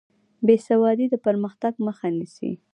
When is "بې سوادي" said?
0.45-1.05